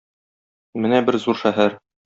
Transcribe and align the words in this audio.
Менә 0.85 1.03
бер 1.11 1.21
зур 1.27 1.41
шәһәр. 1.45 1.81